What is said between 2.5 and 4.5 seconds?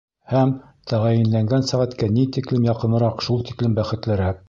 яҡыныраҡ, шул тиклем бәхетлерәк.